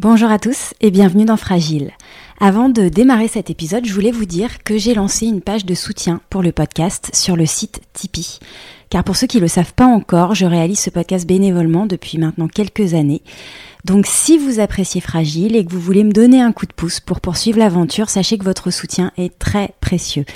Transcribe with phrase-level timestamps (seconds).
[0.00, 1.90] Bonjour à tous et bienvenue dans Fragile.
[2.38, 5.74] Avant de démarrer cet épisode, je voulais vous dire que j'ai lancé une page de
[5.74, 8.38] soutien pour le podcast sur le site Tipeee.
[8.90, 12.16] Car pour ceux qui ne le savent pas encore, je réalise ce podcast bénévolement depuis
[12.16, 13.22] maintenant quelques années.
[13.84, 17.00] Donc si vous appréciez Fragile et que vous voulez me donner un coup de pouce
[17.00, 20.26] pour poursuivre l'aventure, sachez que votre soutien est très précieux.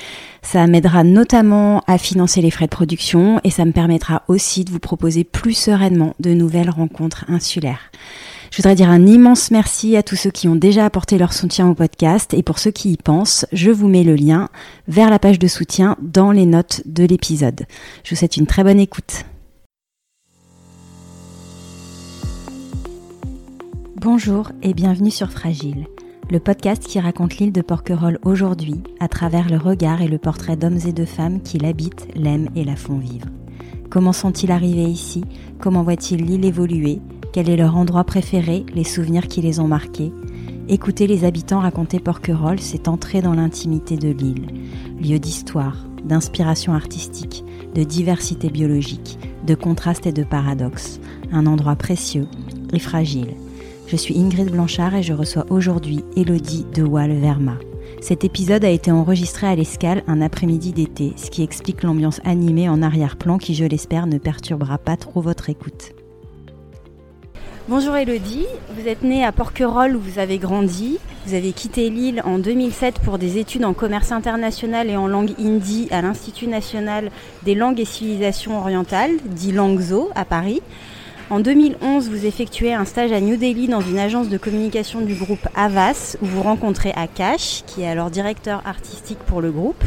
[0.43, 4.73] Ça m'aidera notamment à financer les frais de production et ça me permettra aussi de
[4.73, 7.93] vous proposer plus sereinement de nouvelles rencontres insulaires.
[8.53, 11.71] Je voudrais dire un immense merci à tous ceux qui ont déjà apporté leur soutien
[11.71, 14.51] au podcast et pour ceux qui y pensent, je vous mets le lien
[14.89, 17.65] vers la page de soutien dans les notes de l'épisode.
[18.05, 19.25] Je vous souhaite une très bonne écoute.
[23.97, 25.87] Bonjour et bienvenue sur Fragile,
[26.31, 30.59] le podcast qui raconte l'île de Porquerolles aujourd'hui à travers le regard et le portrait
[30.59, 33.29] d'hommes et de femmes qui l'habitent, l'aiment et la font vivre.
[33.89, 35.25] Comment sont-ils arrivés ici?
[35.59, 37.01] Comment voient-ils l'île évoluer?
[37.33, 40.13] Quel est leur endroit préféré, les souvenirs qui les ont marqués.
[40.69, 44.47] Écouter les habitants raconter Porquerolles, c'est entrer dans l'intimité de l'île,
[45.01, 47.43] lieu d'histoire, d'inspiration artistique,
[47.75, 51.01] de diversité biologique, de contraste et de paradoxe,
[51.33, 52.29] un endroit précieux
[52.73, 53.35] et fragile.
[53.87, 57.57] Je suis Ingrid Blanchard et je reçois aujourd'hui Elodie de Waal-Verma.
[58.01, 62.69] Cet épisode a été enregistré à l'escale un après-midi d'été, ce qui explique l'ambiance animée
[62.69, 65.95] en arrière-plan qui, je l'espère, ne perturbera pas trop votre écoute.
[67.75, 68.45] Bonjour Elodie,
[68.77, 70.99] vous êtes née à Porquerolles où vous avez grandi.
[71.25, 75.33] Vous avez quitté l'île en 2007 pour des études en commerce international et en langue
[75.39, 77.11] hindi à l'Institut national
[77.45, 80.61] des langues et civilisations orientales, dit Langzo, à Paris.
[81.31, 85.15] En 2011, vous effectuez un stage à New Delhi dans une agence de communication du
[85.15, 89.83] groupe Avas où vous rencontrez Akash, qui est alors directeur artistique pour le groupe.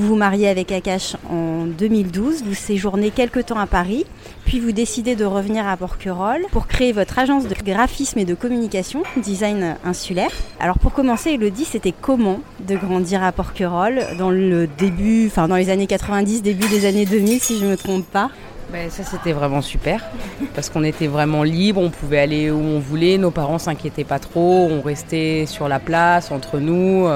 [0.00, 4.06] Vous vous mariez avec Akash en 2012, vous séjournez quelques temps à Paris,
[4.46, 8.34] puis vous décidez de revenir à Porquerolles pour créer votre agence de graphisme et de
[8.34, 10.30] communication, design insulaire.
[10.58, 15.56] Alors pour commencer, Elodie, c'était comment de grandir à Porquerolles dans le début, enfin dans
[15.56, 18.30] les années 90, début des années 2000 si je ne me trompe pas?
[18.72, 20.02] Ben, ça c'était vraiment super
[20.54, 24.18] parce qu'on était vraiment libre, on pouvait aller où on voulait, nos parents s'inquiétaient pas
[24.18, 27.06] trop, on restait sur la place entre nous.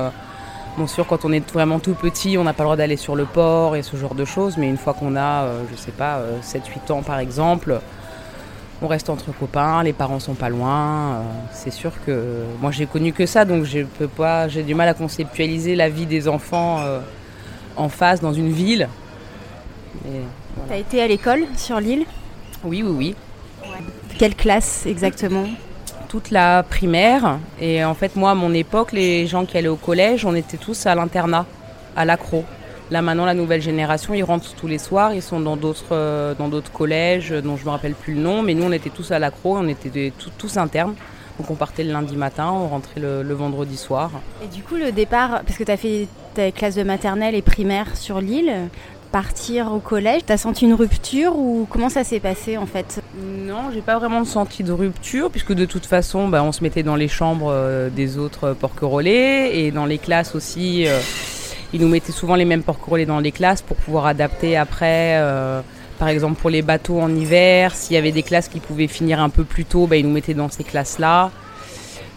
[0.74, 2.96] Euh, Bon, sûr, quand on est vraiment tout petit, on n'a pas le droit d'aller
[2.96, 5.76] sur le port et ce genre de choses, mais une fois qu'on a, euh, je
[5.76, 7.80] sais pas, 7-8 euh, ans par exemple,
[8.82, 11.14] on reste entre copains, les parents sont pas loin.
[11.14, 11.20] Euh,
[11.52, 14.88] c'est sûr que moi j'ai connu que ça, donc je peux pas, j'ai du mal
[14.88, 16.80] à conceptualiser la vie des enfants
[17.76, 18.88] en face dans une ville.
[20.02, 22.04] Tu as été à l'école sur l'île?
[22.64, 23.14] Oui, oui, oui.
[24.18, 25.46] Quelle classe exactement?
[26.30, 27.38] La primaire.
[27.60, 30.56] Et en fait, moi, à mon époque, les gens qui allaient au collège, on était
[30.56, 31.46] tous à l'internat,
[31.96, 32.44] à l'accro.
[32.90, 36.34] Là, maintenant, la nouvelle génération, ils rentrent tous les soirs, ils sont dans d'autres, euh,
[36.34, 39.10] dans d'autres collèges dont je me rappelle plus le nom, mais nous, on était tous
[39.10, 40.94] à l'accro, on était tous internes.
[41.38, 44.10] Donc on partait le lundi matin, on rentrait le, vendredi soir.
[44.42, 47.42] Et du coup, le départ, parce que tu as fait ta classe de maternelle et
[47.42, 48.52] primaire sur l'île,
[49.14, 53.00] partir au collège, tu as senti une rupture ou comment ça s'est passé en fait?
[53.16, 56.82] Non, j'ai pas vraiment senti de rupture puisque de toute façon, bah, on se mettait
[56.82, 60.88] dans les chambres euh, des autres porquerolais et dans les classes aussi.
[60.88, 60.98] Euh,
[61.72, 65.14] ils nous mettaient souvent les mêmes porquerolais dans les classes pour pouvoir adapter après.
[65.20, 65.60] Euh,
[66.00, 69.20] par exemple pour les bateaux en hiver, s'il y avait des classes qui pouvaient finir
[69.20, 71.30] un peu plus tôt, bah, ils nous mettaient dans ces classes-là,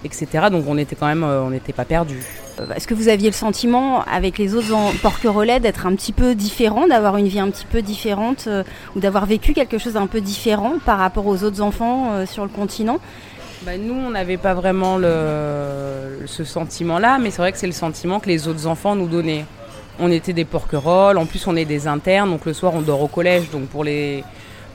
[0.03, 0.47] etc.
[0.49, 2.46] Donc on était quand même, on n'était pas perdus.
[2.75, 6.87] Est-ce que vous aviez le sentiment, avec les autres porquerolais, d'être un petit peu différent,
[6.87, 8.63] d'avoir une vie un petit peu différente, euh,
[8.95, 12.43] ou d'avoir vécu quelque chose d'un peu différent par rapport aux autres enfants euh, sur
[12.43, 12.99] le continent?
[13.63, 18.19] Bah, Nous, on n'avait pas vraiment ce sentiment-là, mais c'est vrai que c'est le sentiment
[18.19, 19.45] que les autres enfants nous donnaient.
[19.99, 23.01] On était des porquerolles, en plus on est des internes, donc le soir on dort
[23.01, 24.23] au collège, donc pour les,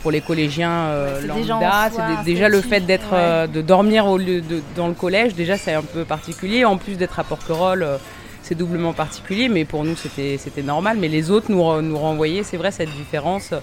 [0.03, 4.41] pour les collégiens euh, lambda, c'est déjà le fait d'être, euh, de dormir au lieu
[4.41, 6.65] de, dans le collège, déjà c'est un peu particulier.
[6.65, 7.97] En plus d'être à Porquerolles, euh,
[8.43, 10.97] c'est doublement particulier, mais pour nous c'était, c'était normal.
[11.01, 13.55] Mais les autres nous, nous renvoyaient, c'est vrai, cette différence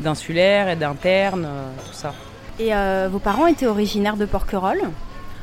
[0.00, 1.46] d'insulaire et d'interne,
[1.86, 2.14] tout ça.
[2.58, 2.70] Et
[3.10, 4.88] vos parents étaient originaires de Porquerolles?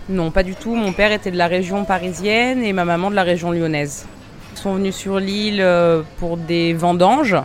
[0.10, 0.74] Non, pas du tout.
[0.74, 4.08] Mon père était de la région parisienne et ma maman de la région lyonnaise.
[4.54, 5.64] Ils sont venus sur l'île
[6.18, 7.36] pour des vendanges.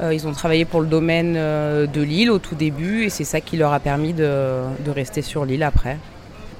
[0.00, 3.24] Euh, ils ont travaillé pour le domaine euh, de l'île au tout début et c'est
[3.24, 5.98] ça qui leur a permis de, rester sur l'île après.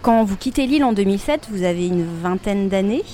[0.03, 3.05] Quand vous quittez l'île en 2007, vous avez une vingtaine d'années.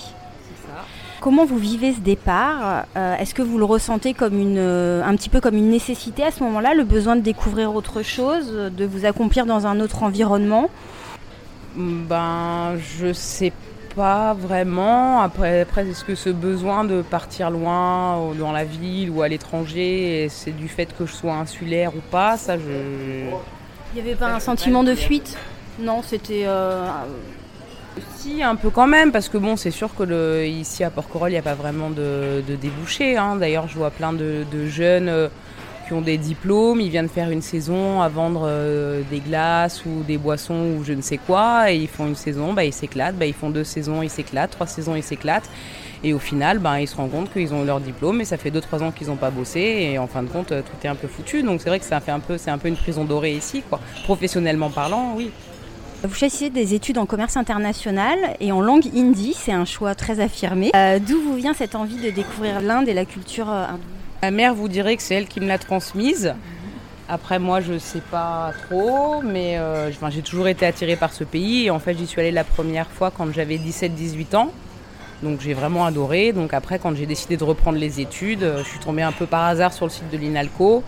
[1.20, 2.86] Comment vous vivez ce départ?
[2.96, 6.30] Euh, Est-ce que vous le ressentez comme une, un petit peu comme une nécessité à
[6.30, 10.70] ce moment-là, le besoin de découvrir autre chose, de vous accomplir dans un autre environnement?
[11.76, 13.52] Ben, je sais
[13.94, 15.20] pas vraiment.
[15.20, 20.28] Après, après est-ce que ce besoin de partir loin dans la ville ou à l'étranger,
[20.30, 22.62] c'est du fait que je sois insulaire ou pas Ça, je.
[23.92, 25.36] Il n'y avait pas un sentiment de fuite?
[25.78, 26.46] Non, c'était.
[28.16, 31.30] Si, un peu quand même, parce que bon, c'est sûr que le, ici à Porquerolles,
[31.30, 33.16] il n'y a pas vraiment de, de débouchés.
[33.16, 33.36] Hein.
[33.36, 35.28] D'ailleurs, je vois plein de, jeunes
[35.92, 38.50] ont des diplômes, ils viennent faire une saison à vendre
[39.10, 42.52] des glaces ou des boissons ou je ne sais quoi, et ils font une saison,
[42.52, 45.48] bah, ils s'éclatent, bah, ils font deux saisons, ils s'éclatent, trois saisons, ils s'éclatent.
[46.02, 48.38] Et au final, ben, ils se rendent compte qu'ils ont eu leur diplôme et ça
[48.38, 50.94] fait 2-3 ans qu'ils n'ont pas bossé et en fin de compte, tout est un
[50.94, 51.42] peu foutu.
[51.42, 53.62] Donc c'est vrai que ça fait un peu, c'est un peu une prison dorée ici,
[53.68, 53.80] quoi.
[54.04, 55.30] Professionnellement parlant, oui.
[56.02, 60.20] Vous choisissez des études en commerce international et en langue hindi, c'est un choix très
[60.20, 60.70] affirmé.
[60.74, 63.99] Euh, d'où vous vient cette envie de découvrir l'Inde et la culture euh, hindoue?
[64.22, 66.34] Ma mère vous dirait que c'est elle qui me l'a transmise.
[67.08, 71.24] Après, moi, je ne sais pas trop, mais euh, j'ai toujours été attirée par ce
[71.24, 71.70] pays.
[71.70, 74.52] En fait, j'y suis allée la première fois quand j'avais 17-18 ans.
[75.22, 76.32] Donc j'ai vraiment adoré.
[76.32, 79.26] Donc après, quand j'ai décidé de reprendre les études, euh, je suis tombée un peu
[79.26, 80.84] par hasard sur le site de l'INALCO.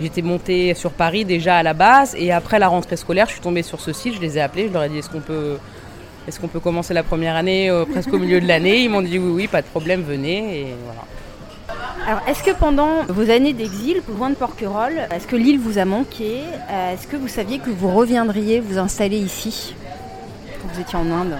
[0.00, 3.40] J'étais montée sur Paris déjà à la base et après la rentrée scolaire, je suis
[3.42, 6.60] tombée sur ce site, je les ai appelés, je leur ai dit est-ce qu'on peut,
[6.60, 8.84] commencer la première année euh, presque au milieu de l'année?
[8.84, 11.02] Ils m'ont dit oui, oui, pas de problème, venez voilà.
[12.10, 15.84] Alors, est-ce que pendant vos années d'exil, loin de Porquerolles, est-ce que l'île vous a
[15.84, 16.40] manqué?
[16.68, 19.76] Euh, Est-ce que vous saviez que vous reviendriez vous installer ici?
[20.60, 21.36] Quand vous étiez en Inde?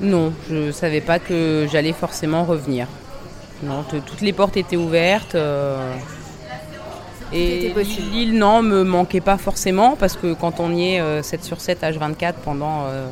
[0.00, 2.86] Non, je ne savais pas que j'allais forcément revenir.
[3.62, 5.34] Non, toutes les portes étaient ouvertes.
[5.34, 5.92] Euh,
[7.34, 7.74] et
[8.10, 11.60] l'île, non, me manquait pas forcément parce que quand on y est 7 euh, sur
[11.60, 13.06] 7 H24 pendant euh,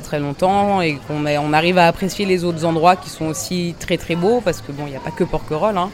[0.00, 3.96] très longtemps et qu'on on arrive à apprécier les autres endroits qui sont aussi très
[3.96, 5.78] très beaux parce que bon, il n'y a pas que Porquerolles.
[5.78, 5.90] Hein.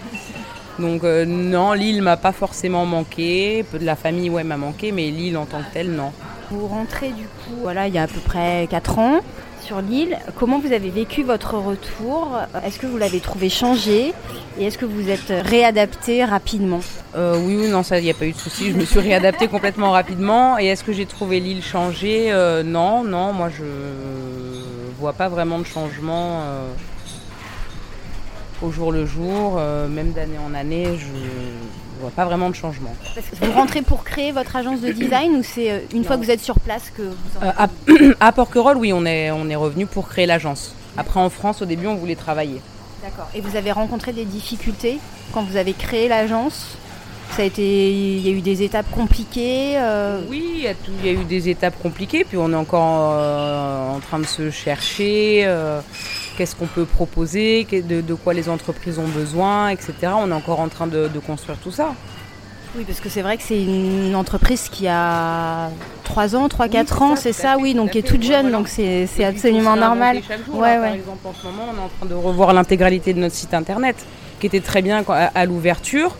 [0.79, 3.65] Donc non, l'île m'a pas forcément manqué.
[3.71, 6.13] Peu de la famille, ouais, m'a manqué, mais l'île en tant que telle, non.
[6.51, 9.21] Vous rentrez du coup, voilà, il y a à peu près 4 ans
[9.61, 10.19] sur l'île.
[10.39, 12.39] Comment vous avez vécu votre retour?
[12.65, 14.13] Est-ce que vous l'avez trouvé changé?
[14.59, 16.81] Et est-ce que vous êtes réadapté rapidement?
[17.17, 18.71] Euh, Oui, oui, non, ça, il n'y a pas eu de souci.
[18.73, 20.59] Je me suis réadapté complètement rapidement.
[20.59, 22.33] Et est-ce que j'ai trouvé l'île changée?
[22.33, 23.65] Euh, Non, non, moi je
[24.99, 26.69] vois pas vraiment de changement euh,
[28.63, 29.57] au jour le jour,
[29.89, 30.87] même d'année en année.
[30.99, 31.07] Je
[32.01, 32.95] ne vois pas vraiment de changement.
[33.41, 36.31] vous rentrez pour créer votre agence de design ou c'est euh, une fois que vous
[36.31, 37.69] êtes sur place que vous euh, à,
[38.21, 40.75] à, Porquerolles, oui, on est, on est revenu pour créer l'agence.
[40.97, 42.61] Après, en France, au début, on voulait travailler.
[43.03, 43.29] D'accord.
[43.35, 44.99] Et vous avez rencontré des difficultés
[45.33, 46.77] quand vous avez créé l'agence?
[47.37, 49.75] Ça a été, il y a eu des étapes compliquées.
[49.77, 50.21] Euh?
[50.29, 53.15] Oui, il y, a eu des étapes compliquées, puis on est encore
[53.95, 55.47] en train de se chercher
[56.41, 59.93] qu'est-ce qu'on peut proposer, de, quoi les entreprises ont besoin, etc.
[60.17, 61.93] On est encore en train de, construire tout ça.
[62.75, 65.69] Oui, parce que c'est vrai que c'est une entreprise qui a
[66.05, 69.77] 3 ans, 3-4 ans, c'est ça, oui, donc qui est toute jeune, donc c'est absolument
[69.77, 70.23] normal.
[70.49, 73.35] ouais, Par exemple, en ce moment, on est en train de revoir l'intégralité de notre
[73.35, 73.97] site internet,
[74.41, 76.17] qui était très bien à, l'ouverture.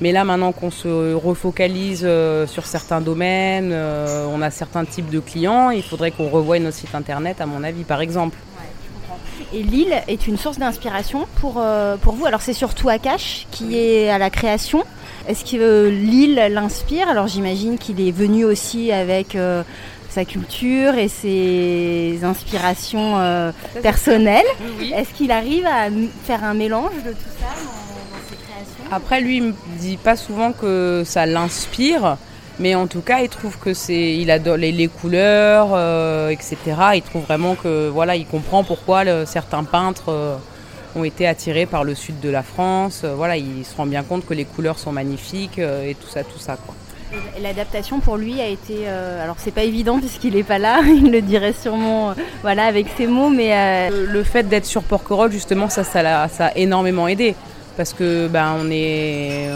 [0.00, 5.08] Mais là, maintenant qu'on se refocalise euh, sur certains domaines, euh, on a certains types
[5.08, 8.36] de clients, il faudrait qu'on revoie notre site internet, à mon avis, par exemple.
[9.56, 12.26] Et Lille est une source d'inspiration pour, euh, pour vous.
[12.26, 14.84] Alors c'est surtout Akash qui est à la création.
[15.28, 17.08] Est-ce que euh, Lille l'inspire?
[17.08, 19.62] Alors j'imagine qu'il est venu aussi avec euh,
[20.10, 23.14] sa culture et ses inspirations
[23.80, 24.44] personnelles.
[24.94, 25.88] Est-ce qu'il arrive à
[26.24, 28.84] faire un mélange de tout ça dans ses créations?
[28.92, 32.18] Après lui, il me dit pas souvent que ça l'inspire.
[32.58, 36.56] Mais en tout cas, il trouve que c'est, il adore les, couleurs, euh, etc.
[36.94, 40.36] Il trouve vraiment que voilà, il comprend pourquoi certains peintres euh,
[40.94, 43.02] ont été attirés par le sud de la France.
[43.04, 46.24] Euh, voilà, il se rend bien compte que les couleurs sont magnifiques et tout ça,
[46.24, 46.74] tout ça quoi.
[47.40, 51.20] L'adaptation pour lui a été, alors c'est pas évident puisqu'il n'est pas là, il le
[51.20, 56.28] dirait sûrement, voilà, avec ses mots, mais le, fait d'être sur Porquerolles justement, ça, ça,
[56.28, 57.36] ça, a énormément aidé
[57.76, 59.48] parce que ben on est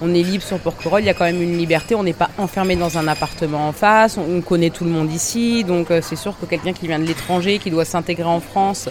[0.00, 2.30] on est libre sur Porquerolles, il y a quand même une liberté, on n'est pas
[2.38, 6.16] enfermé dans un appartement en face, on, connaît tout le monde ici, donc euh, c'est
[6.16, 8.88] sûr que quelqu'un qui vient de l'étranger, qui doit s'intégrer en France,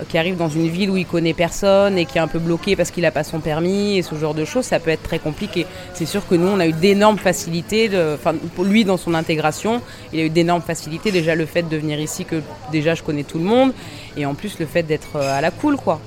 [0.00, 2.38] euh, qui arrive dans une ville où il connaît personne et qui est un peu
[2.38, 5.02] bloqué parce qu'il n'a pas son permis et ce genre de choses, ça peut être
[5.02, 5.66] très compliqué.
[5.94, 9.80] C'est sûr que nous, on a eu d'énormes facilités, enfin lui dans son intégration,
[10.12, 13.24] il a eu d'énormes facilités, déjà le fait de venir ici que déjà je connais
[13.24, 13.72] tout le monde
[14.16, 16.00] et en plus le fait d'être euh, à la cool quoi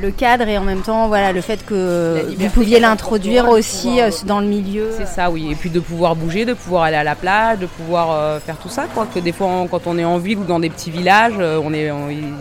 [0.00, 4.10] le cadre et en même temps voilà le fait que vous pouviez l'introduire aussi euh,
[4.26, 4.90] dans le milieu.
[4.96, 5.50] C'est ça, oui.
[5.50, 8.56] Et puis de pouvoir bouger, de pouvoir aller à la plage, de pouvoir euh, faire
[8.56, 8.86] tout ça.
[8.92, 9.06] Quoi.
[9.12, 11.72] Que des fois, quand on est en ville ou dans des petits villages, euh, on
[11.72, 11.92] est,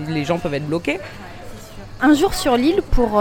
[0.10, 1.00] les gens peuvent être bloqués.
[2.02, 3.12] Un jour sur l'île, pour,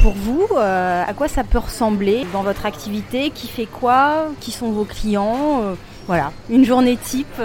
[0.00, 3.30] pour vous, à quoi ça peut ressembler dans votre activité?
[3.30, 4.26] Qui fait quoi?
[4.38, 5.62] Qui sont vos clients?
[6.06, 7.40] Voilà, une journée type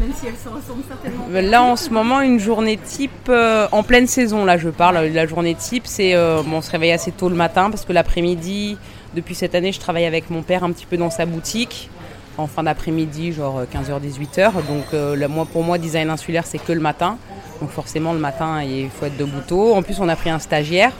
[0.00, 1.24] même si elles se ressemblent certainement.
[1.30, 4.96] Là, en ce moment, une journée type, euh, en pleine saison, là, je parle.
[5.06, 8.76] La journée type, c'est euh, on se réveille assez tôt le matin parce que l'après-midi,
[9.14, 11.90] depuis cette année, je travaille avec mon père un petit peu dans sa boutique.
[12.36, 14.52] en fin d'après-midi, genre 15h-18h.
[14.66, 17.18] Donc moi, pour moi, design insulaire, c'est que le matin.
[17.60, 19.74] Donc forcément, le matin, il faut être debout tôt.
[19.74, 20.92] En plus, on a pris un stagiaire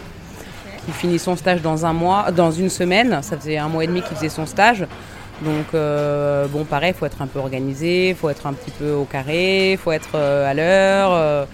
[0.84, 3.20] qui finit son stage dans un mois, dans une semaine.
[3.22, 4.86] Ça faisait un mois et demi qu'il faisait son stage.
[5.42, 8.92] Donc bon, pareil, il faut être un peu organisé, il faut être un petit peu
[8.92, 11.46] au carré, il faut être à l'heure.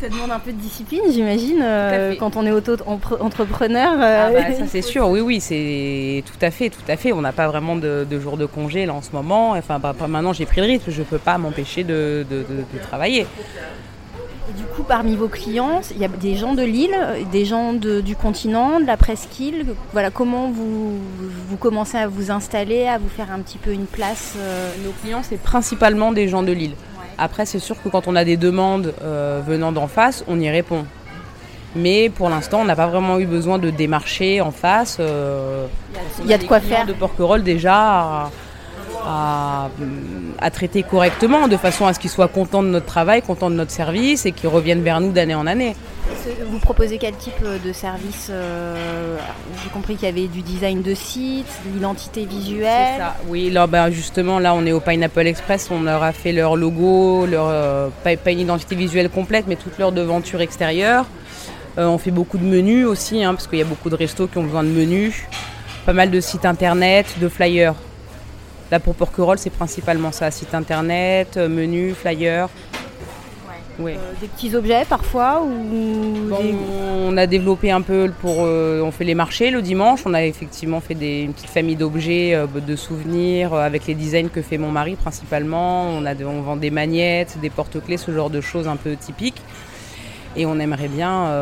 [0.00, 3.94] Ça demande un peu de discipline, j'imagine, euh, quand on est auto-entrepreneur.
[4.00, 4.28] Euh.
[4.28, 7.12] Ah bah, ça c'est sûr, oui, oui, c'est tout à fait, tout à fait.
[7.12, 9.52] On n'a pas vraiment de, jours de congé là en ce moment.
[9.52, 12.24] Enfin, bah, maintenant j'ai pris le rythme, je ne peux pas m'empêcher de,
[12.80, 13.22] travailler.
[13.22, 13.42] du coup,
[14.88, 16.96] parmi vos clients, il y a des gens de Lille,
[17.30, 19.66] des gens du continent, de la presqu'île.
[19.92, 20.98] Voilà, comment vous,
[21.48, 24.72] vous commencez à vous installer, à vous faire un petit peu une place euh?
[24.84, 26.74] Nos clients, c'est principalement des gens de Lille.
[27.18, 30.48] Après, c'est sûr que quand on a des demandes euh, venant d'en face, on y
[30.48, 30.84] répond.
[31.76, 34.96] Mais pour l'instant, on n'a pas vraiment eu besoin de démarcher en face.
[35.00, 35.66] Euh,
[36.24, 36.86] il y a de quoi faire.
[36.86, 38.30] De Porquerolles déjà à,
[40.50, 43.70] traiter correctement, de façon à ce qu'ils soient contents de notre travail, contents de notre
[43.70, 45.74] service et qu'ils reviennent vers nous d'année en année.
[46.50, 49.16] Vous proposez quel type de service euh,
[49.62, 52.98] J'ai compris qu'il y avait du design de site, de l'identité visuelle.
[52.98, 53.16] Ça.
[53.28, 55.68] Oui, là, ben, justement, là, on est au Pineapple Express.
[55.70, 59.78] On leur a fait leur logo, leur, euh, pas, une identité visuelle complète, mais toute
[59.78, 61.06] leur devanture extérieure.
[61.78, 64.26] Euh, on fait beaucoup de menus aussi, hein, parce qu'il y a beaucoup de restos
[64.26, 65.22] qui ont besoin de menus.
[65.86, 67.74] Pas mal de sites internet, de flyers.
[68.70, 72.48] Là, pour Porquerolles, c'est principalement ça site internet, menus, flyers.
[73.80, 76.32] Euh, des petits objets parfois ou
[77.06, 78.38] On a développé un peu pour.
[78.40, 80.00] Euh, on fait les marchés le dimanche.
[80.04, 84.30] On a effectivement fait des, une petite famille d'objets, euh, de souvenirs avec les designs
[84.30, 85.88] que fait mon mari principalement.
[85.90, 89.42] On, a on vend des magnettes, des porte-clés, ce genre de choses un peu typiques.
[90.36, 91.32] Et on aimerait bien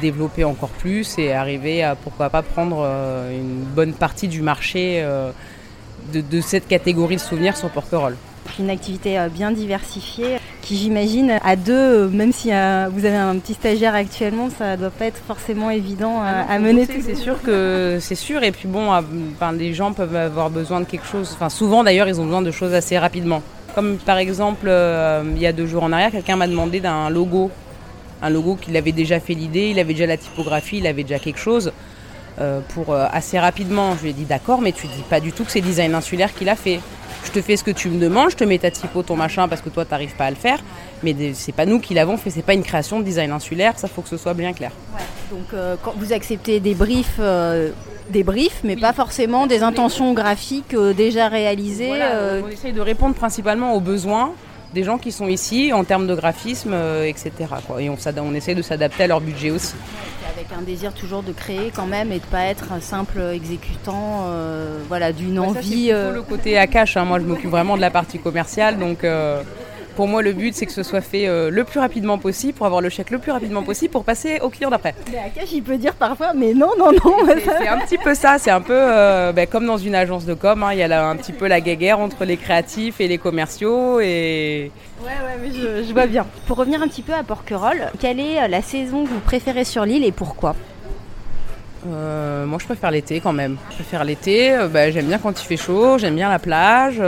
[0.00, 2.82] développer encore plus et arriver à pourquoi pas prendre
[3.30, 5.04] une bonne partie du marché
[6.12, 8.16] de, de, cette catégorie de souvenirs sur Porquerolles.
[8.58, 10.38] Une activité bien diversifiée
[10.68, 14.76] qui j'imagine à deux, euh, même si euh, vous avez un petit stagiaire actuellement, ça
[14.76, 16.86] doit pas être forcément évident à, ah mener.
[16.86, 18.42] C'est sûr que c'est sûr.
[18.42, 18.90] Et puis bon,
[19.58, 21.30] les gens peuvent avoir besoin de quelque chose.
[21.32, 23.42] Enfin, souvent d'ailleurs, ils ont besoin de choses assez rapidement.
[23.74, 27.08] Comme par exemple, euh, il y a deux jours en arrière, quelqu'un m'a demandé d'un
[27.08, 27.50] logo,
[28.20, 31.18] un logo qu'il avait déjà fait l'idée, il avait déjà la typographie, il avait déjà
[31.18, 31.72] quelque chose.
[32.74, 35.50] Pour assez rapidement, je lui ai dit d'accord, mais tu dis pas du tout que
[35.50, 36.80] c'est design insulaire qu'il a fait
[37.24, 39.48] je te fais ce que tu me demandes, je te mets ta typo, ton machin,
[39.48, 40.60] parce que toi, tu n'arrives pas à le faire.
[41.02, 43.88] Mais c'est pas nous qui l'avons fait, c'est pas une création de design insulaire, ça
[43.88, 44.72] faut que ce soit bien clair.
[45.30, 47.70] Donc euh, quand vous acceptez des briefs, euh,
[48.10, 51.92] des briefs, mais pas forcément des intentions graphiques euh, déjà réalisées.
[52.44, 54.32] On essaye de répondre principalement aux besoins
[54.74, 57.32] des gens qui sont ici en termes de graphisme, etc.
[57.78, 59.74] Et on, on essaie de s'adapter à leur budget aussi
[60.38, 64.26] avec un désir toujours de créer quand même et de pas être un simple exécutant
[64.26, 65.86] euh, voilà, d'une envie.
[65.86, 66.96] C'est euh, le côté à cash.
[66.96, 67.04] Hein.
[67.04, 69.42] Moi, je m'occupe vraiment de la partie commerciale, donc euh,
[69.98, 72.80] pour moi, le but, c'est que ce soit fait le plus rapidement possible pour avoir
[72.80, 74.94] le chèque le plus rapidement possible pour passer au client d'après.
[75.10, 77.16] Mais à cash, il peut dire parfois, mais non, non, non.
[77.26, 78.38] C'est un petit peu ça.
[78.38, 78.78] C'est un peu
[79.34, 80.62] ben, comme dans une agence de com.
[80.62, 80.72] Hein.
[80.74, 83.98] Il y a là, un petit peu la guéguerre entre les créatifs et les commerciaux
[84.00, 86.26] et Ouais, ouais, mais je, vois bien.
[86.46, 89.64] Pour revenir un petit peu à Porquerolles, quelle est euh, la saison que vous préférez
[89.64, 90.56] sur l'île et pourquoi?
[91.86, 93.58] Euh, moi, je préfère l'été quand même.
[93.70, 94.52] Je préfère l'été.
[94.52, 95.98] Euh, bah, j'aime bien quand il fait chaud.
[95.98, 97.00] J'aime bien la plage.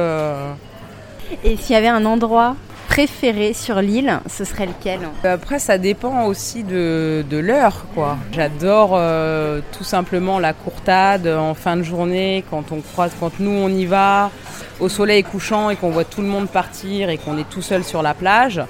[1.42, 2.54] Et s'il y avait un endroit
[2.90, 8.18] préféré sur l'île, ce serait lequel Après, ça dépend aussi de, l'heure, quoi.
[8.32, 13.52] J'adore euh, tout simplement la courtade en fin de journée, quand on croise, quand nous
[13.52, 14.32] on y va,
[14.80, 17.84] au soleil couchant et qu'on voit tout le monde partir et qu'on est tout seul
[17.84, 18.60] sur la plage.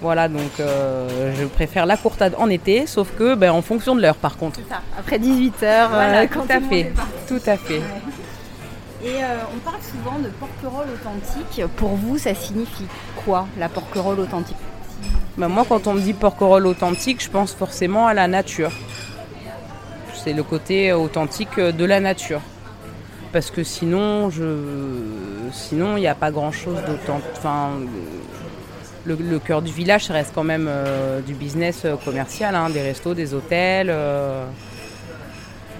[0.00, 4.00] Voilà, donc euh, je préfère la courtade en été, sauf que ben, en fonction de
[4.00, 4.60] l'heure par contre.
[4.68, 5.50] Ça, après 18h,
[5.90, 6.92] voilà, euh, tout, à fait,
[7.28, 7.82] tout à fait.
[9.04, 11.62] Et euh, on parle souvent de porquerolles authentique.
[11.76, 12.86] Pour vous, ça signifie
[13.24, 14.56] quoi, la porquerolle authentique?
[15.36, 18.72] Bah, Moi, quand on me dit porquerolle authentique, je pense forcément à la nature.
[20.14, 22.40] C'est le côté authentique de la nature.
[23.32, 24.42] Parce que sinon, je...
[25.52, 27.28] sinon, il n'y a pas grand-chose d'authentique.
[27.36, 27.70] Enfin,
[29.04, 33.14] le, cœur du village, reste quand même euh, du business euh, commercial, hein, des restos,
[33.14, 33.94] des hôtels.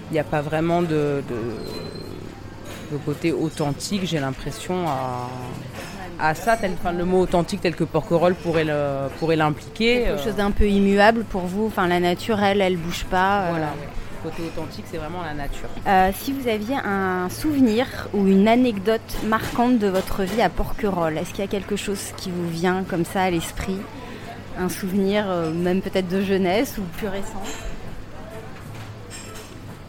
[0.09, 1.21] Il n'y a pas vraiment de
[2.91, 4.85] le côté authentique, j'ai l'impression,
[6.19, 8.65] à, ça, tel, le mot authentique tel que Porquerolles pourrait,
[9.19, 10.03] pourrait l'impliquer.
[10.03, 13.41] Quelque chose d'un peu immuable pour vous, enfin la nature, elle, elle bouge pas.
[13.41, 13.49] Euh.
[13.51, 13.69] Voilà,
[14.23, 15.69] le côté authentique, c'est vraiment la nature.
[15.87, 21.17] Euh, si vous aviez un souvenir ou une anecdote marquante de votre vie à Porquerolles,
[21.17, 23.77] est-ce qu'il y a quelque chose qui vous vient comme ça à l'esprit?
[24.57, 27.43] Un souvenir, euh, même peut-être de jeunesse ou plus récent?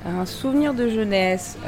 [0.06, 1.58] Un souvenir de jeunesse.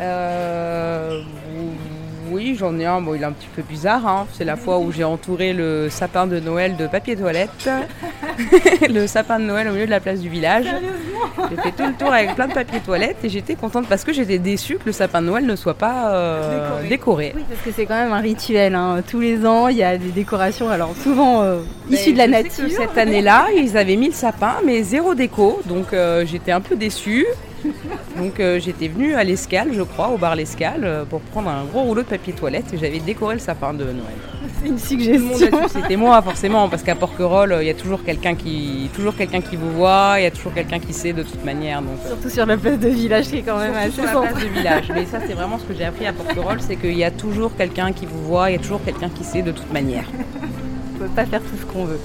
[2.53, 3.01] Oui, j'en ai un.
[3.01, 4.07] Bon, il est un petit peu bizarre.
[4.07, 4.27] Hein.
[4.35, 7.71] C'est la fois où j'ai entouré le sapin de Noël de papier toilette.
[8.91, 10.67] le sapin de Noël au milieu de la place du village.
[11.49, 14.13] J'ai fait tout le tour avec plein de papier toilette et j'étais contente parce que
[14.13, 17.33] j'étais déçue que le sapin de Noël ne soit pas euh, décoré.
[17.35, 18.75] Oui, parce que c'est quand même un rituel.
[18.75, 19.03] Hein.
[19.09, 22.69] Tous les ans, il y a des décorations, alors souvent euh, issues de la nature.
[22.69, 25.63] cette année-là, ils avaient mis le sapin, mais zéro déco.
[25.65, 27.27] Donc euh, j'étais un peu déçue.
[28.17, 31.65] Donc euh, j'étais venue à l'escale, je crois, au bar l'escale, euh, pour prendre un
[31.65, 34.17] gros rouleau de papier toilette et j'avais décoré le sapin de Noël.
[34.61, 35.69] C'est une suggestion.
[35.69, 39.57] C'était moi forcément, parce qu'à Porquerolles, il y a toujours quelqu'un qui, toujours quelqu'un qui
[39.57, 41.83] vous voit, il y a toujours quelqu'un qui sait de toute manière.
[41.83, 42.09] Donc, euh.
[42.09, 44.49] Surtout sur la place de village, qui est quand même assez sur la place de
[44.49, 44.85] village.
[44.95, 47.57] Mais ça, c'est vraiment ce que j'ai appris à Porquerolles, c'est qu'il y a toujours
[47.57, 50.05] quelqu'un qui vous voit, il y a toujours quelqu'un qui sait de toute manière.
[50.95, 52.01] On peut pas faire tout ce qu'on veut.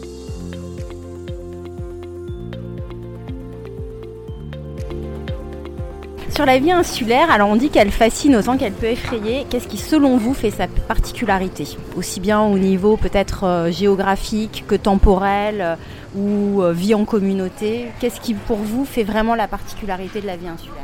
[6.35, 9.45] Sur la vie insulaire, alors on dit qu'elle fascine autant qu'elle peut effrayer.
[9.49, 11.65] Qu'est-ce qui, selon vous, fait sa particularité
[11.95, 15.75] Aussi bien au niveau peut-être euh, géographique que temporel euh,
[16.15, 17.87] ou euh, vie en communauté?
[17.99, 20.83] Qu'est-ce qui, pour vous, fait vraiment la particularité de la vie insulaire?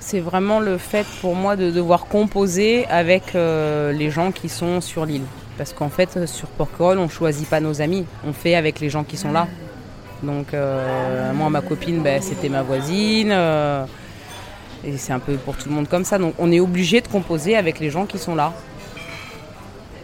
[0.00, 5.06] C'est vraiment le fait pour moi de devoir composer avec les gens qui sont sur
[5.06, 5.24] l'île.
[5.56, 8.90] Parce qu'en fait, sur Porquerolles, on ne choisit pas nos amis, on fait avec les
[8.90, 9.48] gens qui sont là.
[10.24, 13.30] Donc euh, moi, ma copine, ben, c'était ma voisine.
[13.30, 13.84] Euh,
[14.84, 16.18] et c'est un peu pour tout le monde comme ça.
[16.18, 18.52] Donc on est obligé de composer avec les gens qui sont là.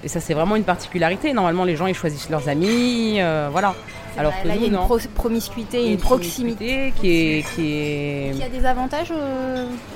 [0.03, 1.33] Et ça, c'est vraiment une particularité.
[1.33, 3.21] Normalement, les gens, ils choisissent leurs amis.
[3.21, 3.75] Euh, voilà.
[4.17, 8.33] Alors que là, il y a une promiscuité, une, proximité qui est, qui est...
[8.35, 9.13] Qui a des avantages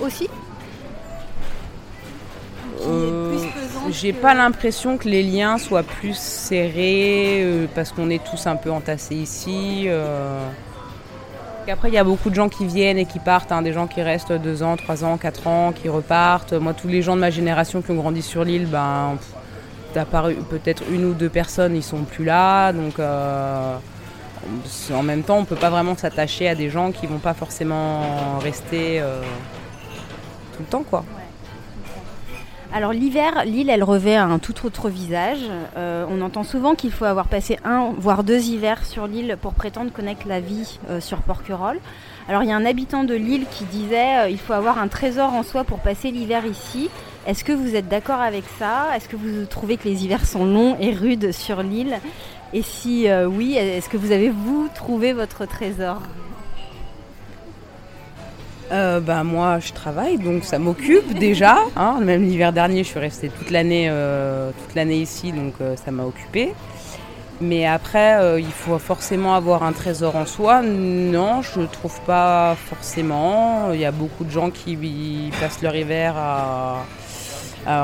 [0.00, 0.28] aussi?
[2.86, 3.38] Euh,
[3.90, 8.56] j'ai pas l'impression que les liens soient plus serrés euh, parce qu'on est tous un
[8.56, 9.84] peu entassés ici.
[9.86, 10.46] Euh.
[11.70, 13.86] Après, il y a beaucoup de gens qui viennent et qui partent, hein, des gens
[13.86, 16.52] qui restent deux ans, trois ans, quatre ans, qui repartent.
[16.52, 19.16] Moi, tous les gens de ma génération qui ont grandi sur l'île, ben,
[19.94, 22.72] peut-être une ou deux personnes, ils sont plus là.
[22.72, 27.32] Donc, en même temps, on peut pas vraiment s'attacher à des gens qui vont pas
[27.32, 29.02] forcément rester
[30.52, 31.02] tout le temps, quoi.
[32.76, 35.38] Alors l'hiver, l'île, elle revêt un tout autre visage.
[35.76, 39.54] Euh, on entend souvent qu'il faut avoir passé un, voire deux hivers sur l'île pour
[39.54, 41.78] prétendre connaître la vie euh, sur Porquerolles.
[42.28, 44.88] Alors il y a un habitant de l'île qui disait euh, il faut avoir un
[44.88, 46.90] trésor en soi pour passer l'hiver ici.
[47.28, 48.88] Est-ce que vous êtes d'accord avec ça?
[48.96, 52.00] Est-ce que vous trouvez que les hivers sont longs et rudes sur l'île?
[52.52, 56.02] Et si oui, est-ce que vous avez vous trouvé votre trésor?
[58.72, 61.58] Euh, bah, moi je travaille donc ça m'occupe déjà.
[61.76, 62.00] Hein.
[62.02, 66.54] Même l'hiver dernier je suis restée toute l'année euh, ici donc euh, ça m'a occupée.
[67.40, 70.62] Mais après il faut forcément avoir un trésor en soi.
[70.62, 73.72] Non je ne trouve pas forcément.
[73.72, 76.84] Il y a beaucoup de gens qui passent leur hiver à,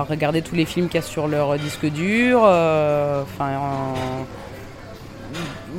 [0.09, 2.43] regarder tous les films qu'il y a sur leur disque dur.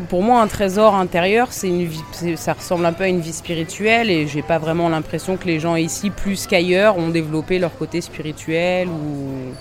[0.09, 1.89] Pour moi, un trésor intérieur, c'est une
[2.35, 5.59] ça ressemble un peu à une vie spirituelle et j'ai pas vraiment l'impression que les
[5.59, 9.53] gens ici, plus qu'ailleurs, ont développé leur côté spirituel ou.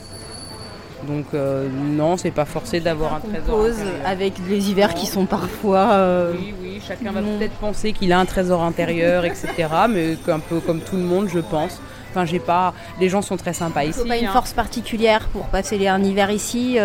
[1.09, 3.67] Donc euh, non, c'est pas forcé d'avoir un trésor.
[4.05, 5.93] avec les hivers qui sont parfois.
[5.93, 9.49] Euh, oui, oui, chacun va peut-être penser qu'il a un trésor intérieur, etc.
[9.89, 11.81] Mais un peu comme tout le monde, je pense.
[12.11, 12.75] Enfin, j'ai pas.
[13.01, 14.07] Les gens sont très sympas ici.
[14.07, 14.33] Pas une hein.
[14.33, 16.79] force particulière pour passer un hiver ici.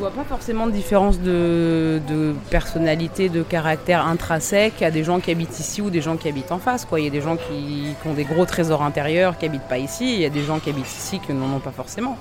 [0.00, 2.00] Vois pas forcément de différence de,
[2.48, 4.72] personnalité, de caractère intrinsèque.
[4.80, 6.86] Il y a des gens qui habitent ici ou des gens qui habitent en face.
[6.86, 7.00] Quoi.
[7.00, 10.14] Il y a des gens qui, ont des gros trésors intérieurs qui habitent pas ici.
[10.14, 12.16] Il y a des gens qui habitent ici qui n'en ont pas forcément.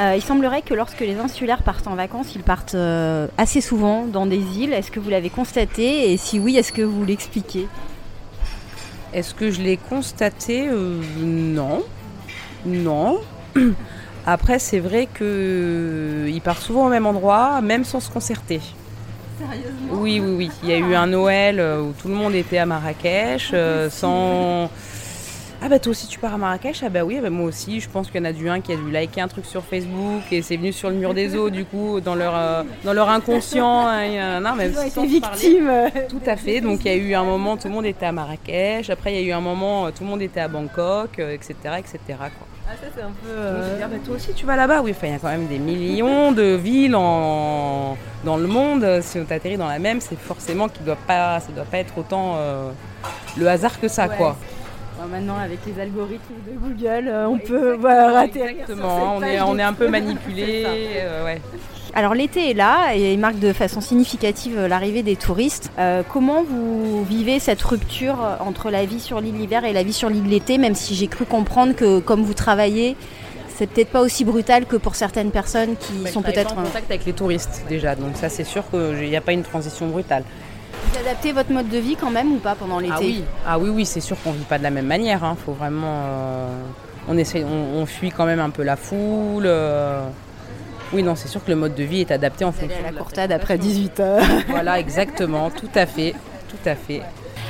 [0.00, 4.06] Euh, il semblerait que lorsque les insulaires partent en vacances, ils partent euh, assez souvent
[4.06, 4.72] dans des îles.
[4.72, 6.12] Est-ce que vous l'avez constaté?
[6.12, 7.68] Et si oui, est-ce que vous l'expliquez?
[9.14, 10.68] Est-ce que je l'ai constaté?
[10.68, 11.84] Euh, Non.
[12.66, 13.20] Non.
[14.26, 18.60] Après, c'est vrai qu'ils euh, partent souvent au même endroit, même sans se concerter.
[19.38, 20.50] Sérieusement Oui, oui, oui.
[20.62, 23.88] Il y a eu un Noël euh, où tout le monde était à Marrakech, euh,
[23.88, 24.70] sans
[25.62, 26.82] ah bah toi aussi tu pars à Marrakech?
[26.82, 27.80] Ah bah oui, bah moi aussi.
[27.80, 29.62] Je pense qu'il y en a du un qui a dû liker un truc sur
[29.62, 32.94] Facebook et c'est venu sur le mur des eaux du coup dans leur euh, dans
[32.94, 33.86] leur inconscient.
[33.86, 35.70] Hein, non, même Ils ont été victimes.
[36.08, 36.62] Tout à fait.
[36.62, 38.88] Donc il y a eu un moment tout le monde était à Marrakech.
[38.88, 41.98] Après il y a eu un moment tout le monde était à Bangkok, etc., etc.
[42.06, 42.46] Quoi.
[42.70, 43.28] Ah ça c'est un peu.
[43.28, 44.80] Euh, bah, toi aussi tu vas là-bas.
[44.82, 47.96] Oui, il y a quand même des millions de villes en...
[48.24, 49.00] dans le monde.
[49.02, 51.98] Si on t'atterrit dans la même, c'est forcément qu'il doit pas, ça doit pas être
[51.98, 52.70] autant euh,
[53.36, 54.36] le hasard que ça, quoi
[55.06, 58.42] maintenant, avec les algorithmes de Google, euh, on peut rater.
[58.42, 60.66] Exactement, on est, on est un peu manipulé.
[61.00, 61.36] Euh,
[62.00, 65.70] Alors l'été est là et il marque de façon significative euh, l'arrivée des touristes.
[66.10, 70.08] comment vous vivez cette rupture entre la vie sur l'île l'hiver et la vie sur
[70.08, 72.96] l'île l'été, même si j'ai cru comprendre que comme vous travaillez,
[73.54, 76.52] c'est peut-être pas aussi brutal que pour certaines personnes qui Bah, sont peut-être.
[76.56, 79.42] en contact avec les touristes déjà, donc ça c'est sûr qu'il n'y a pas une
[79.42, 80.24] transition brutale.
[80.90, 82.94] Vous adaptez votre mode de vie quand même ou pas pendant l'été?
[82.96, 85.22] Ah oui, ah oui, oui, c'est sûr qu'on vit pas de la même manière.
[85.22, 85.36] Hein.
[85.44, 86.48] Faut vraiment, euh,
[87.08, 89.44] on essaie, on, on fuit quand même un peu la foule.
[89.44, 90.00] euh.
[90.92, 92.92] Oui, non, c'est sûr que le mode de vie est adapté en fonction à la
[92.92, 93.82] de courtade après fréquentation.
[93.82, 96.14] 18 h Voilà, exactement, tout à fait,
[96.48, 97.02] tout à fait.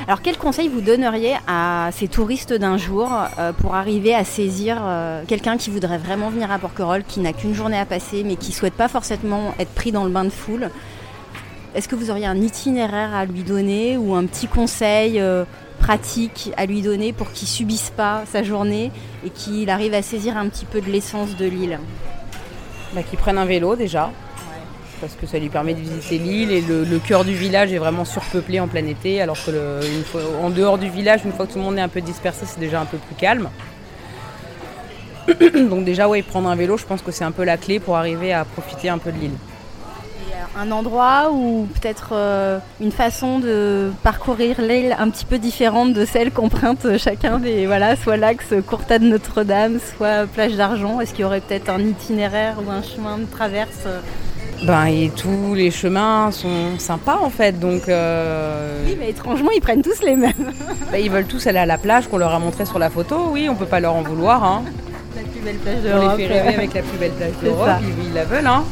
[0.06, 4.78] Alors quel conseil vous donneriez à ces touristes d'un jour euh, pour arriver à saisir
[4.80, 8.36] euh, quelqu'un qui voudrait vraiment venir à Porquerolles, qui n'a qu'une journée à passer, mais
[8.36, 10.70] qui souhaite pas forcément être pris dans le bain de foule?
[11.74, 15.44] Est-ce que vous auriez un itinéraire à lui donner ou un petit conseil euh,
[15.78, 18.90] pratique à lui donner pour qu'il subisse pas sa journée
[19.24, 21.78] et qu'il arrive à saisir un petit peu de l'essence de l'île?
[22.92, 24.10] Bah, qu'ils prennent un vélo déjà,
[25.00, 27.78] parce que ça lui permet de visiter l'île et le, le cœur du village est
[27.78, 31.32] vraiment surpeuplé en plein été, alors que le- une fois- en dehors du village, une
[31.32, 33.48] fois que tout le monde est un peu dispersé, c'est déjà un peu plus calme.
[35.70, 37.96] Donc déjà, ouais, prendre un vélo, je pense que c'est un peu la clé pour
[37.96, 39.30] arriver à profiter un peu de l'île.
[40.58, 46.04] Un endroit ou peut-être euh, une façon de parcourir l'île un petit peu différente de
[46.04, 51.00] celle qu'emprunte chacun des voilà soit l'axe Courtade Notre-Dame, soit plage d'Argent.
[51.00, 54.00] Est-ce qu'il y aurait peut-être un itinéraire ou un chemin de traverse euh?
[54.64, 59.60] Ben, et tous les chemins sont sympas en fait, donc euh, Oui, mais étrangement, ils
[59.62, 60.32] prennent tous les mêmes.
[60.92, 63.28] bah, ils veulent tous aller à la plage qu'on leur a montré sur la photo,
[63.30, 64.44] oui, on peut pas leur en vouloir.
[64.44, 64.64] Hein.
[65.16, 66.18] La plus belle plage On d'Europe.
[66.18, 68.46] les fait rêver avec la plus belle plage d'Europe, ils, ils la veulent.
[68.46, 68.64] Hein.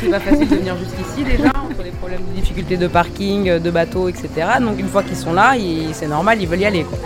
[0.00, 3.70] C'est pas facile de venir jusqu'ici déjà, entre les problèmes de difficultés de parking, de
[3.70, 4.28] bateaux, etc.
[4.60, 5.54] Donc une fois qu'ils sont là,
[5.92, 6.84] c'est normal, ils veulent y aller.
[6.84, 6.98] Quoi.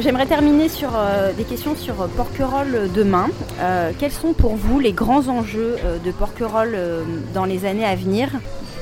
[0.00, 3.28] J'aimerais terminer sur euh, des questions sur euh, Porquerolles demain.
[3.60, 7.86] Euh, quels sont pour vous les grands enjeux euh, de Porquerolles euh, dans les années
[7.86, 8.28] à venir?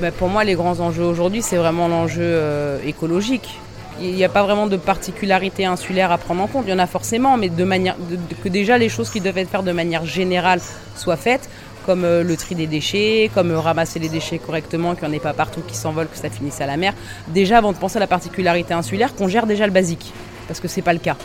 [0.01, 3.61] Bah, pour moi, les grands enjeux aujourd'hui, c'est vraiment l'enjeu euh, écologique.
[4.01, 6.65] Il n'y a pas vraiment de particularité insulaire à prendre en compte.
[6.67, 7.97] Il y en a forcément, mais de manière
[8.43, 10.61] que déjà les choses qui doivent être faites de manière générale
[10.97, 11.49] soient faites,
[11.85, 15.17] comme euh, le tri des déchets, comme euh, ramasser les déchets correctement, qu'il n'y en
[15.17, 16.95] ait pas partout qui s'envolent, que ça finisse à la mer.
[17.29, 20.13] Déjà, avant de penser à la particularité insulaire, qu'on gère déjà le basique,
[20.49, 21.17] parce que c'est pas le cas.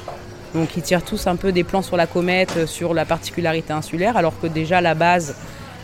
[0.54, 3.74] Donc ils tirent tous un peu des plans sur la comète, euh, sur la particularité
[3.74, 5.36] insulaire, alors que déjà la base,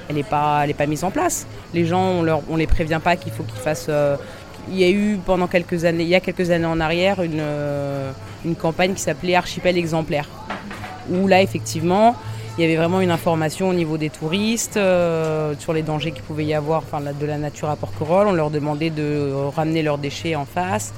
[0.10, 1.48] elle n'est pas, mise en place.
[1.74, 3.90] Les gens, on on les prévient pas qu'il faut qu'ils fassent.
[4.70, 7.40] Il y a eu pendant quelques années, il y a quelques années en arrière, une,
[7.40, 8.12] euh,
[8.46, 10.28] une campagne qui s'appelait Archipel exemplaire,
[11.10, 12.16] où là effectivement,
[12.58, 16.22] il y avait vraiment une information au niveau des touristes euh, sur les dangers qu'il
[16.22, 18.28] pouvait y avoir, enfin de la nature à Porquerolles.
[18.28, 20.94] On leur demandait de ramener leurs déchets en face.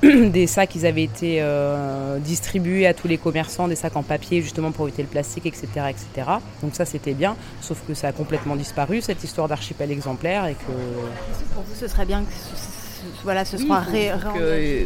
[0.02, 4.40] des sacs ils avaient été euh, distribués à tous les commerçants, des sacs en papier
[4.40, 5.68] justement pour éviter le plastique, etc.
[5.90, 6.28] etc.
[6.62, 10.54] Donc ça c'était bien, sauf que ça a complètement disparu cette histoire d'archipel exemplaire et
[10.54, 10.72] que
[11.54, 12.32] Pour vous, ce serait bien que
[13.24, 14.12] voilà, ce oui, soit ré-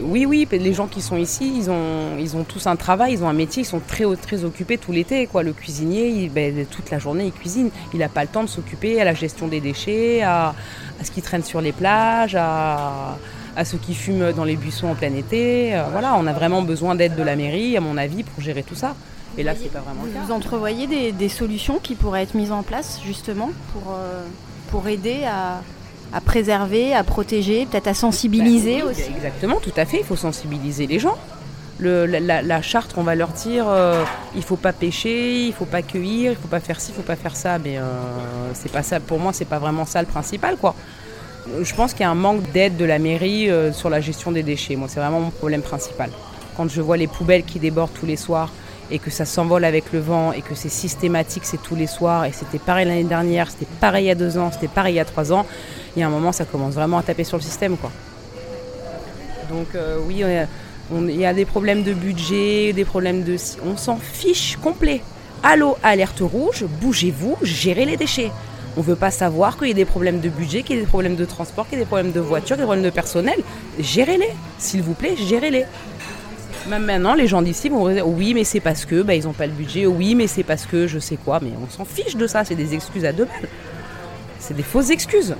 [0.02, 3.22] oui, oui, les gens qui sont ici, ils ont, ils ont tous un travail, ils
[3.24, 5.26] ont un métier, ils sont très, très occupés tout l'été.
[5.26, 5.42] Quoi.
[5.42, 7.70] Le cuisinier, il- ben, toute la journée, il cuisine.
[7.92, 10.54] Il n'a pas le temps de s'occuper à la gestion des déchets, à,
[11.00, 13.16] à ce qui traîne sur les plages, à,
[13.56, 15.74] à ceux qui fument dans les buissons en plein été.
[15.76, 18.62] Euh, voilà, on a vraiment besoin d'aide de la mairie, à mon avis, pour gérer
[18.62, 18.94] tout ça.
[19.36, 20.20] Et là, c'est pas vraiment le cas.
[20.26, 24.22] Vous entrevoyez des, des solutions qui pourraient être mises en place justement pour, euh,
[24.70, 25.60] pour aider à,
[26.14, 29.98] à préserver, à protéger, peut-être à sensibiliser oui, aussi Exactement, tout à fait.
[29.98, 31.16] Il faut sensibiliser les gens.
[31.80, 34.04] Le- la, la- la charte qu'on va leur dire, euh,
[34.36, 37.02] il faut pas pêcher, il faut pas cueillir, il faut pas faire ci, il faut
[37.02, 37.58] pas faire ça.
[37.58, 37.82] Mais euh,
[38.54, 39.00] c'est pas ça.
[39.00, 40.74] Pour moi, c'est pas vraiment ça le principal, quoi.
[41.60, 44.30] Je pense qu'il y a un manque d'aide de la mairie euh, sur la gestion
[44.30, 44.76] des déchets.
[44.76, 46.10] Moi, c'est vraiment mon problème principal.
[46.56, 48.50] Quand je vois les poubelles qui débordent tous les soirs
[48.90, 52.24] et que ça s'envole avec le vent et que c'est systématique, c'est tous les soirs
[52.26, 54.98] et c'était pareil l'année dernière, c'était pareil il y a deux ans, c'était pareil il
[54.98, 55.44] y a trois ans.
[55.96, 57.90] Il y a un moment, ça commence vraiment à taper sur le système, quoi.
[59.48, 60.22] Donc euh, oui,
[60.90, 63.36] il y a des problèmes de budget, des problèmes de...
[63.64, 65.02] On s'en fiche complet.
[65.42, 68.30] Allô, alerte rouge, bougez-vous, gérez les déchets.
[68.76, 70.82] On ne veut pas savoir qu'il y a des problèmes de budget, qu'il y a
[70.82, 73.38] des problèmes de transport, qu'il y a des problèmes de voiture, des problèmes de personnel.
[73.78, 75.64] Gérez-les, s'il vous plaît, gérez-les.
[76.68, 79.32] Même maintenant, les gens d'ici vont dire oui, mais c'est parce que bah, ils n'ont
[79.32, 82.16] pas le budget, oui, mais c'est parce que je sais quoi, mais on s'en fiche
[82.16, 83.48] de ça, c'est des excuses à deux balles.
[84.40, 85.36] C'est des fausses excuses.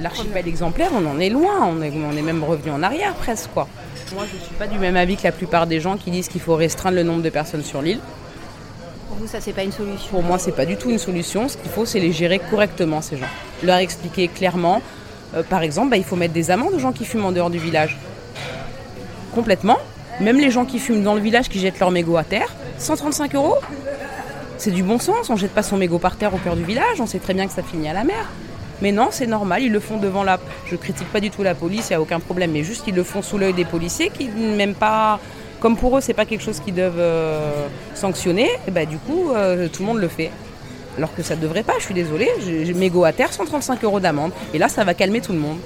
[0.00, 3.50] L'archipel exemplaire, on en est loin, on est, on est même revenu en arrière presque
[3.52, 3.68] quoi.
[4.14, 6.28] Moi je ne suis pas du même avis que la plupart des gens qui disent
[6.28, 8.00] qu'il faut restreindre le nombre de personnes sur l'île.
[9.08, 11.48] Pour vous, ça, c'est pas une solution Pour moi, c'est pas du tout une solution.
[11.48, 13.26] Ce qu'il faut, c'est les gérer correctement, ces gens.
[13.62, 14.82] Leur expliquer clairement.
[15.34, 17.48] Euh, par exemple, bah, il faut mettre des amendes aux gens qui fument en dehors
[17.48, 17.96] du village.
[19.34, 19.78] Complètement.
[20.20, 23.34] Même les gens qui fument dans le village, qui jettent leur mégot à terre, 135
[23.34, 23.56] euros.
[24.58, 25.30] C'est du bon sens.
[25.30, 27.00] On jette pas son mégot par terre au cœur du village.
[27.00, 28.28] On sait très bien que ça finit à la mer.
[28.82, 30.38] Mais non, c'est normal, ils le font devant la.
[30.66, 32.94] Je critique pas du tout la police, il n'y a aucun problème, mais juste ils
[32.94, 35.20] le font sous l'œil des policiers qui même pas.
[35.60, 39.32] Comme pour eux, c'est pas quelque chose qu'ils doivent euh, sanctionner, et bah, du coup,
[39.34, 40.30] euh, tout le monde le fait.
[40.96, 43.82] Alors que ça ne devrait pas, je suis désolée, j'ai mes go à terre, 135
[43.84, 44.32] euros d'amende.
[44.54, 45.58] Et là, ça va calmer tout le monde.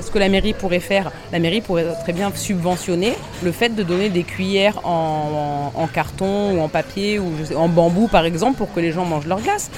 [0.00, 3.82] Ce que la mairie pourrait faire, la mairie pourrait très bien subventionner le fait de
[3.82, 8.80] donner des cuillères en, carton ou en papier ou en bambou par exemple pour que
[8.80, 9.70] les gens mangent leur glace.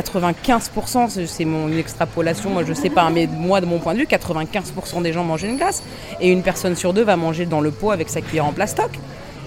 [0.00, 4.04] 95%, c'est mon extrapolation, moi je sais pas, mais moi de mon point de vue,
[4.04, 5.82] 95% des gens mangent une glace
[6.20, 8.90] et une personne sur deux va manger dans le pot avec sa cuillère en plastoc.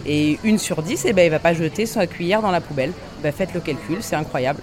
[0.07, 2.93] Et une sur dix, eh ben, il va pas jeter sa cuillère dans la poubelle.
[3.21, 4.61] Ben, faites le calcul, c'est incroyable.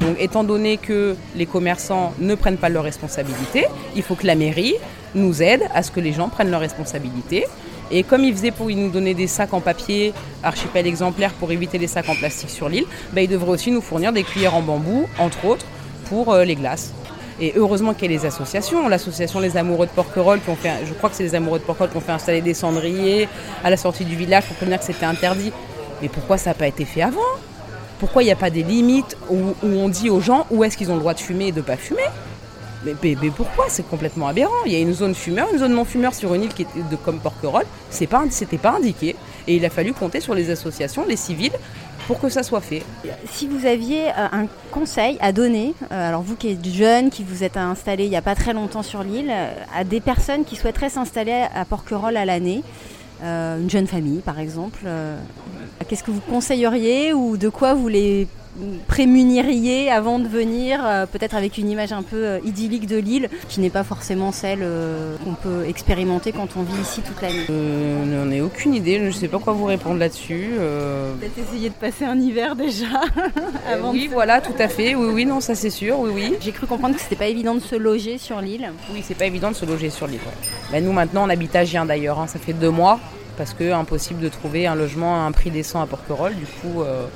[0.00, 3.64] Donc étant donné que les commerçants ne prennent pas leurs responsabilités,
[3.96, 4.74] il faut que la mairie
[5.16, 7.46] nous aide à ce que les gens prennent leurs responsabilités.
[7.90, 11.78] Et comme ils faisaient pour nous donner des sacs en papier, archipel exemplaire pour éviter
[11.78, 14.62] les sacs en plastique sur l'île, ben, ils devraient aussi nous fournir des cuillères en
[14.62, 15.66] bambou, entre autres,
[16.08, 16.92] pour euh, les glaces.
[17.40, 20.72] Et heureusement qu'il y a les associations, l'association Les Amoureux de Porquerolles, qui ont fait,
[20.86, 23.28] je crois que c'est les Amoureux de Porquerolles qui ont fait installer des cendriers
[23.62, 25.52] à la sortie du village pour prévenir que c'était interdit.
[26.02, 27.20] Mais pourquoi ça n'a pas été fait avant?
[28.00, 30.90] Pourquoi il n'y a pas des limites où, on dit aux gens où est-ce qu'ils
[30.90, 32.02] ont le droit de fumer et de ne pas fumer?
[32.84, 32.94] Mais,
[33.34, 33.66] pourquoi?
[33.68, 34.64] C'est complètement aberrant.
[34.66, 36.82] Il y a une zone fumeur, une zone non fumeur sur une île qui était
[36.90, 37.66] de, comme Porquerolles.
[37.90, 39.16] Ce n'était pas indiqué.
[39.46, 41.52] Et il a fallu compter sur les associations, les civils,
[42.06, 42.82] pour que ça soit fait.
[43.30, 47.22] Si vous aviez euh, un conseil à donner, euh, alors vous qui êtes jeune, qui
[47.22, 50.44] vous êtes installé il n'y a pas très longtemps sur l'île, euh, à des personnes
[50.44, 52.62] qui souhaiteraient s'installer à Porquerolles à l'année,
[53.20, 54.86] une jeune famille par exemple,
[55.88, 58.28] Qu'est-ce que vous conseilleriez ou de quoi vous les
[58.86, 63.28] prémuniriez avant de venir, euh, peut-être avec une image un peu euh, idyllique de l'île,
[63.48, 67.44] qui n'est pas forcément celle euh, qu'on peut expérimenter quand on vit ici toute l'année
[67.48, 70.50] Je n'en ai aucune idée, je ne sais pas quoi vous répondre là-dessus.
[71.20, 72.86] Peut-être essayer de passer un hiver déjà
[73.70, 76.34] avant Oui, voilà, tout à fait, oui, oui, non, ça c'est sûr, oui, oui.
[76.40, 78.70] J'ai cru comprendre que c'était pas évident de se loger sur l'île.
[78.92, 80.18] Oui, c'est pas évident de se loger sur l'île.
[80.72, 82.26] Bah, nous maintenant on habite à Gien d'ailleurs, hein.
[82.26, 83.00] ça fait deux mois
[83.38, 86.34] parce que impossible de trouver un logement à un prix décent à Porquerolles.
[86.34, 87.06] Du coup, euh,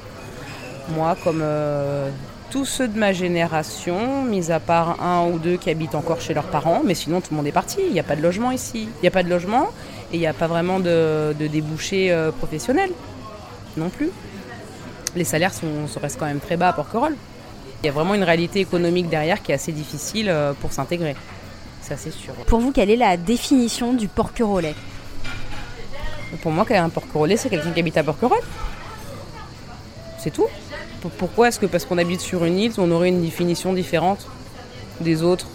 [0.88, 2.11] moi, comme euh,
[2.51, 6.35] tous ceux de ma génération, mis à part un ou deux qui habitent encore chez
[6.35, 7.81] leurs parents, mais sinon tout le monde est parti.
[7.87, 8.88] Il n'y a pas de logement ici.
[8.99, 9.68] Il n'y a pas de logement
[10.12, 12.90] et il n'y a pas vraiment de, débouchés euh, professionnels
[13.77, 14.11] non plus.
[15.16, 15.66] Les salaires sont,
[16.01, 17.16] restent quand même très bas à Porquerolles.
[17.83, 21.16] Il y a vraiment une réalité économique derrière qui est assez difficile pour s'intégrer.
[21.83, 22.33] Ça, c'est sûr.
[22.47, 24.75] Pour vous, quelle est la définition du porquerolais?
[26.40, 28.38] Pour moi, un porquerolais, c'est quelqu'un qui habite à Porquerolles.
[30.18, 30.47] C'est tout.
[31.11, 34.27] Pourquoi est-ce que parce qu'on habite sur une île, on aurait une définition différente
[35.01, 35.47] des autres?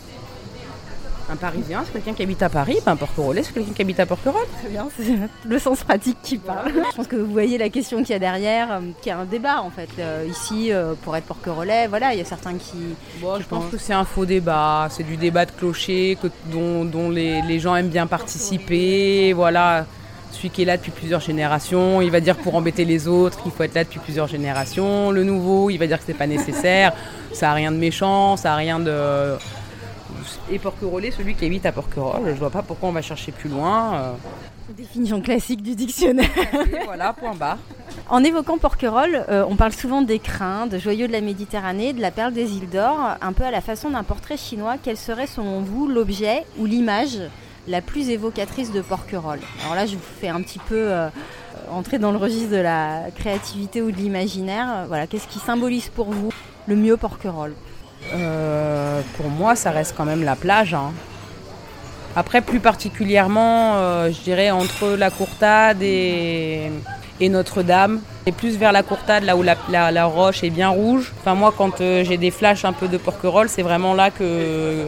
[1.29, 4.05] Un Parisien, c'est quelqu'un qui habite à Paris, un Porquerolais, c'est quelqu'un qui habite à
[4.05, 4.47] Porquerolles.
[4.59, 5.17] Très bien, c'est
[5.49, 6.71] le sens pratique qui parle.
[6.91, 9.25] Je pense que vous voyez la question qu'il y a derrière, euh, qui a un
[9.25, 9.89] débat en fait.
[9.99, 12.77] Euh, ici, euh, pour être Porquerolais, voilà, il y a certains qui.
[13.19, 17.41] je pense que c'est un faux débat, c'est du débat de clocher que, dont, les,
[17.41, 19.85] les, gens aiment bien participer, voilà
[20.31, 23.51] celui qui est là depuis plusieurs générations, il va dire pour embêter les autres qu'il
[23.51, 25.11] faut être là depuis plusieurs générations.
[25.11, 26.93] Le nouveau, il va dire que c'est pas nécessaire,
[27.33, 29.35] ça a rien de méchant, ça a rien de.
[30.51, 33.49] Et Porquerolles, celui qui habite à Porquerolles, je vois pas pourquoi on va chercher plus
[33.49, 33.95] loin.
[33.95, 34.11] Euh.
[34.75, 36.29] Définition classique du dictionnaire.
[36.85, 37.57] voilà, point bas.
[38.09, 42.01] En évoquant Porquerolles, euh, on parle souvent des crins, de joyaux de la Méditerranée, de
[42.01, 44.75] la perle des îles d'or, un peu à la façon d'un portrait chinois.
[44.81, 47.19] Quel serait selon vous l'objet ou l'image
[47.67, 49.41] la plus évocatrice de Porquerolles.
[49.63, 51.09] Alors là, je vous fais un petit peu euh,
[51.69, 54.85] entrer dans le registre de la créativité ou de l'imaginaire.
[54.87, 56.31] Voilà, qu'est-ce qui symbolise pour vous
[56.67, 57.55] le mieux Porquerolles
[58.13, 60.73] euh, Pour moi, ça reste quand même la plage.
[60.73, 60.93] Hein.
[62.15, 66.71] Après, plus particulièrement, euh, je dirais entre la Courtade et,
[67.21, 68.01] Notre-Dame.
[68.25, 71.13] Et plus vers la Courtade, là où la, roche est bien rouge.
[71.19, 74.85] Enfin, moi, quand j'ai des flashs un peu de Porquerolles, c'est vraiment là que.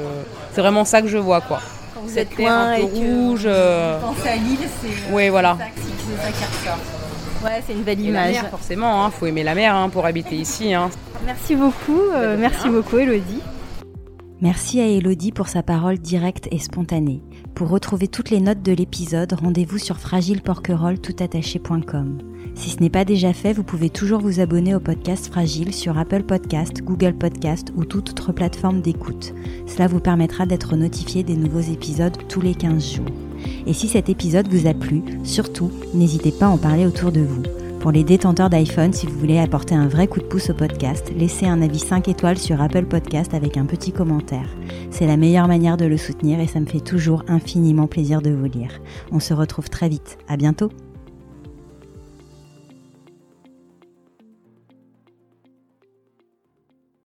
[0.54, 1.62] c'est vraiment ça que je vois, quoi
[1.96, 3.44] vous êtes loin et rouge.
[3.46, 4.00] Euh...
[4.26, 5.58] à l'île, c'est ouais, voilà.
[5.60, 5.66] ça
[6.32, 6.80] qui ressort.
[7.44, 8.34] Ouais, c'est une belle image.
[8.34, 10.74] Mer, forcément, il hein, faut aimer la mer hein, pour habiter ici.
[10.74, 10.90] Hein.
[11.26, 13.42] Merci beaucoup, euh, merci beaucoup Elodie.
[14.42, 17.22] Merci à Elodie pour sa parole directe et spontanée.
[17.56, 22.20] Pour retrouver toutes les notes de l'épisode, rendez-vous sur fragileporquerolles.toutattaché.com.
[22.56, 25.98] Si ce n'est pas déjà fait, vous pouvez toujours vous abonner au podcast Fragile sur
[25.98, 29.34] Apple Podcast, Google Podcast ou toute autre plateforme d'écoute.
[29.68, 33.12] Cela vous permettra d'être notifié des nouveaux épisodes tous les 15 jours.
[33.68, 37.20] Et si cet épisode vous a plu, surtout, n'hésitez pas à en parler autour de
[37.20, 37.44] vous.
[37.80, 41.14] Pour les détenteurs d'iPhone, si vous voulez apporter un vrai coup de pouce au podcast,
[41.16, 44.50] laissez un avis 5 étoiles sur Apple Podcast avec un petit commentaire.
[44.92, 48.32] C'est la meilleure manière de le soutenir et ça me fait toujours infiniment plaisir de
[48.32, 48.82] vous lire.
[49.14, 50.18] On se retrouve très vite.
[50.28, 50.70] À bientôt!